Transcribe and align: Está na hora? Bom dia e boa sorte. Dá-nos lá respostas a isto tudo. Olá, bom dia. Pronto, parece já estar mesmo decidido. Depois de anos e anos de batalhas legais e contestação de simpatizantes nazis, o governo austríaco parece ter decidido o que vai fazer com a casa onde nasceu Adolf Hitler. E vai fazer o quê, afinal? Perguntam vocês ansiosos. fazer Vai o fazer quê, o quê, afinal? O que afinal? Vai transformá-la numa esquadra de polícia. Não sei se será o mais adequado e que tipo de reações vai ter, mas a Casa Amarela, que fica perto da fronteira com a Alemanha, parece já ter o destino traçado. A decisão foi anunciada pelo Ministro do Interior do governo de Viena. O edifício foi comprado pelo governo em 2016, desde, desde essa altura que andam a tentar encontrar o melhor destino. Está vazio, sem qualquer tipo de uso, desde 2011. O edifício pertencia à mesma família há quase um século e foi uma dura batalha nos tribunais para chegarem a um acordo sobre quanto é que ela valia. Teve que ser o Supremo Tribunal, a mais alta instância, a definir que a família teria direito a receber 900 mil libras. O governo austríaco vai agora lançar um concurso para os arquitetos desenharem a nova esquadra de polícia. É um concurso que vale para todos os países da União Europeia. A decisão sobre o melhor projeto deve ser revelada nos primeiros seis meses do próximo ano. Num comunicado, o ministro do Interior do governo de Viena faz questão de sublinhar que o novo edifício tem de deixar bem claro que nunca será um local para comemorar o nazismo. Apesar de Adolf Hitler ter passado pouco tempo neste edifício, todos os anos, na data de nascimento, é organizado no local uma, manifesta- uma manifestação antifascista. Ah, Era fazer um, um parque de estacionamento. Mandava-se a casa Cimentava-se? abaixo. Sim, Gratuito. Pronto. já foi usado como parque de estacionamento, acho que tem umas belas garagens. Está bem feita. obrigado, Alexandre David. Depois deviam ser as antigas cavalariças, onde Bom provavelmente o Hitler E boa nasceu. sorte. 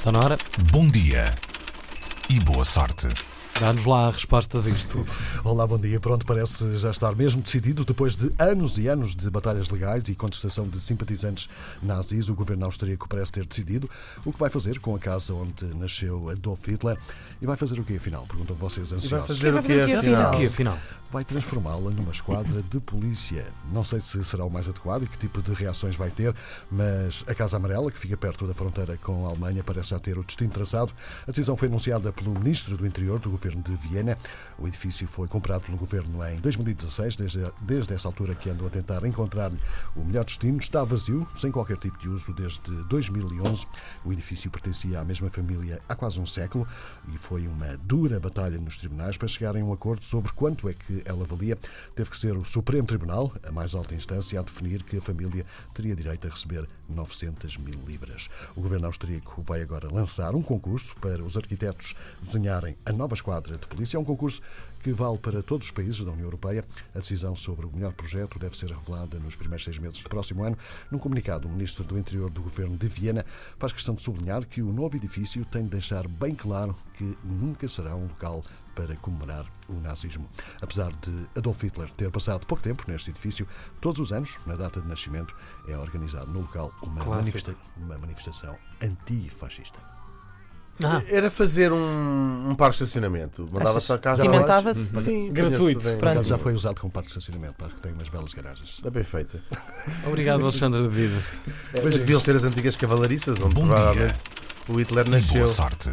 Está 0.00 0.10
na 0.10 0.20
hora? 0.20 0.38
Bom 0.72 0.88
dia 0.88 1.26
e 2.30 2.40
boa 2.40 2.64
sorte. 2.64 3.06
Dá-nos 3.60 3.84
lá 3.84 4.10
respostas 4.10 4.66
a 4.66 4.70
isto 4.70 4.96
tudo. 4.96 5.12
Olá, 5.44 5.66
bom 5.66 5.76
dia. 5.76 6.00
Pronto, 6.00 6.24
parece 6.24 6.74
já 6.78 6.90
estar 6.90 7.14
mesmo 7.14 7.42
decidido. 7.42 7.84
Depois 7.84 8.16
de 8.16 8.30
anos 8.38 8.78
e 8.78 8.88
anos 8.88 9.14
de 9.14 9.28
batalhas 9.28 9.68
legais 9.68 10.08
e 10.08 10.14
contestação 10.14 10.66
de 10.66 10.80
simpatizantes 10.80 11.50
nazis, 11.82 12.30
o 12.30 12.34
governo 12.34 12.64
austríaco 12.64 13.06
parece 13.06 13.30
ter 13.30 13.44
decidido 13.44 13.90
o 14.24 14.32
que 14.32 14.38
vai 14.38 14.48
fazer 14.48 14.80
com 14.80 14.96
a 14.96 14.98
casa 14.98 15.34
onde 15.34 15.66
nasceu 15.74 16.30
Adolf 16.30 16.66
Hitler. 16.66 16.96
E 17.42 17.44
vai 17.44 17.58
fazer 17.58 17.78
o 17.78 17.84
quê, 17.84 17.96
afinal? 17.96 18.26
Perguntam 18.26 18.56
vocês 18.56 18.90
ansiosos. 18.90 19.26
fazer 19.26 19.52
Vai 19.52 19.60
o 19.60 19.62
fazer 19.62 19.84
quê, 19.84 19.96
o 19.96 20.00
quê, 20.00 20.08
afinal? 20.08 20.32
O 20.32 20.36
que 20.38 20.46
afinal? 20.46 20.78
Vai 21.10 21.24
transformá-la 21.24 21.90
numa 21.90 22.12
esquadra 22.12 22.62
de 22.62 22.78
polícia. 22.78 23.44
Não 23.72 23.82
sei 23.82 24.00
se 24.00 24.24
será 24.24 24.44
o 24.44 24.50
mais 24.50 24.68
adequado 24.68 25.02
e 25.02 25.06
que 25.08 25.18
tipo 25.18 25.42
de 25.42 25.52
reações 25.52 25.96
vai 25.96 26.10
ter, 26.10 26.34
mas 26.70 27.24
a 27.26 27.34
Casa 27.34 27.56
Amarela, 27.56 27.90
que 27.90 27.98
fica 27.98 28.16
perto 28.16 28.46
da 28.46 28.54
fronteira 28.54 28.96
com 28.98 29.26
a 29.26 29.30
Alemanha, 29.30 29.64
parece 29.64 29.90
já 29.90 29.98
ter 29.98 30.16
o 30.16 30.22
destino 30.22 30.50
traçado. 30.50 30.92
A 31.26 31.30
decisão 31.30 31.56
foi 31.56 31.66
anunciada 31.66 32.12
pelo 32.12 32.32
Ministro 32.38 32.76
do 32.76 32.86
Interior 32.86 33.18
do 33.18 33.30
governo 33.30 33.60
de 33.62 33.74
Viena. 33.74 34.16
O 34.56 34.68
edifício 34.68 35.08
foi 35.08 35.26
comprado 35.26 35.62
pelo 35.62 35.76
governo 35.76 36.24
em 36.28 36.36
2016, 36.38 37.16
desde, 37.16 37.52
desde 37.60 37.92
essa 37.92 38.06
altura 38.06 38.36
que 38.36 38.48
andam 38.48 38.66
a 38.66 38.70
tentar 38.70 39.04
encontrar 39.04 39.50
o 39.96 40.04
melhor 40.04 40.24
destino. 40.24 40.58
Está 40.58 40.84
vazio, 40.84 41.26
sem 41.34 41.50
qualquer 41.50 41.76
tipo 41.78 41.98
de 41.98 42.08
uso, 42.08 42.32
desde 42.32 42.70
2011. 42.84 43.66
O 44.04 44.12
edifício 44.12 44.48
pertencia 44.48 45.00
à 45.00 45.04
mesma 45.04 45.28
família 45.28 45.80
há 45.88 45.94
quase 45.96 46.20
um 46.20 46.26
século 46.26 46.66
e 47.12 47.18
foi 47.18 47.48
uma 47.48 47.76
dura 47.78 48.20
batalha 48.20 48.58
nos 48.58 48.76
tribunais 48.76 49.16
para 49.16 49.26
chegarem 49.26 49.62
a 49.62 49.64
um 49.64 49.72
acordo 49.72 50.04
sobre 50.04 50.30
quanto 50.32 50.68
é 50.68 50.72
que 50.72 50.99
ela 51.04 51.24
valia. 51.24 51.56
Teve 51.94 52.10
que 52.10 52.16
ser 52.16 52.36
o 52.36 52.44
Supremo 52.44 52.86
Tribunal, 52.86 53.32
a 53.42 53.52
mais 53.52 53.74
alta 53.74 53.94
instância, 53.94 54.38
a 54.38 54.42
definir 54.42 54.82
que 54.82 54.96
a 54.96 55.00
família 55.00 55.44
teria 55.74 55.94
direito 55.94 56.26
a 56.26 56.30
receber 56.30 56.68
900 56.88 57.56
mil 57.58 57.78
libras. 57.86 58.28
O 58.56 58.60
governo 58.60 58.86
austríaco 58.86 59.42
vai 59.42 59.62
agora 59.62 59.92
lançar 59.92 60.34
um 60.34 60.42
concurso 60.42 60.94
para 60.96 61.22
os 61.22 61.36
arquitetos 61.36 61.94
desenharem 62.20 62.76
a 62.84 62.92
nova 62.92 63.14
esquadra 63.14 63.56
de 63.56 63.66
polícia. 63.66 63.96
É 63.96 64.00
um 64.00 64.04
concurso 64.04 64.42
que 64.82 64.92
vale 64.92 65.18
para 65.18 65.42
todos 65.42 65.66
os 65.66 65.72
países 65.72 66.00
da 66.04 66.10
União 66.10 66.26
Europeia. 66.26 66.64
A 66.94 66.98
decisão 66.98 67.36
sobre 67.36 67.66
o 67.66 67.70
melhor 67.70 67.92
projeto 67.92 68.38
deve 68.38 68.56
ser 68.56 68.70
revelada 68.70 69.18
nos 69.18 69.36
primeiros 69.36 69.64
seis 69.64 69.78
meses 69.78 70.02
do 70.02 70.08
próximo 70.08 70.42
ano. 70.42 70.56
Num 70.90 70.98
comunicado, 70.98 71.46
o 71.46 71.50
ministro 71.50 71.84
do 71.84 71.98
Interior 71.98 72.30
do 72.30 72.42
governo 72.42 72.76
de 72.76 72.88
Viena 72.88 73.24
faz 73.58 73.72
questão 73.72 73.94
de 73.94 74.02
sublinhar 74.02 74.46
que 74.46 74.62
o 74.62 74.72
novo 74.72 74.96
edifício 74.96 75.44
tem 75.44 75.62
de 75.62 75.70
deixar 75.70 76.08
bem 76.08 76.34
claro 76.34 76.74
que 77.00 77.16
nunca 77.24 77.66
será 77.66 77.96
um 77.96 78.02
local 78.08 78.44
para 78.74 78.94
comemorar 78.96 79.46
o 79.70 79.72
nazismo. 79.80 80.28
Apesar 80.60 80.92
de 81.00 81.26
Adolf 81.34 81.62
Hitler 81.62 81.88
ter 81.96 82.10
passado 82.10 82.46
pouco 82.46 82.62
tempo 82.62 82.84
neste 82.86 83.08
edifício, 83.08 83.48
todos 83.80 84.00
os 84.02 84.12
anos, 84.12 84.36
na 84.46 84.54
data 84.54 84.82
de 84.82 84.86
nascimento, 84.86 85.34
é 85.66 85.76
organizado 85.78 86.30
no 86.30 86.40
local 86.40 86.70
uma, 86.82 87.02
manifesta- 87.02 87.56
uma 87.78 87.96
manifestação 87.96 88.54
antifascista. 88.82 89.78
Ah, 90.82 91.02
Era 91.08 91.30
fazer 91.30 91.72
um, 91.72 92.50
um 92.50 92.54
parque 92.54 92.76
de 92.78 92.84
estacionamento. 92.84 93.46
Mandava-se 93.50 93.90
a 93.92 93.98
casa 93.98 94.22
Cimentava-se? 94.22 94.80
abaixo. 94.88 95.04
Sim, 95.06 95.32
Gratuito. 95.32 95.80
Pronto. 95.98 96.22
já 96.22 96.36
foi 96.38 96.52
usado 96.54 96.80
como 96.80 96.90
parque 96.92 97.08
de 97.10 97.18
estacionamento, 97.18 97.64
acho 97.64 97.74
que 97.76 97.80
tem 97.82 97.92
umas 97.92 98.08
belas 98.10 98.32
garagens. 98.34 98.70
Está 98.70 98.90
bem 98.90 99.02
feita. 99.02 99.42
obrigado, 100.06 100.42
Alexandre 100.42 100.82
David. 100.82 101.14
Depois 101.72 101.94
deviam 101.94 102.20
ser 102.20 102.36
as 102.36 102.44
antigas 102.44 102.76
cavalariças, 102.76 103.40
onde 103.40 103.54
Bom 103.54 103.66
provavelmente 103.66 104.14
o 104.68 104.74
Hitler 104.78 105.06
E 105.06 105.10
boa 105.10 105.18
nasceu. 105.20 105.46
sorte. 105.48 105.90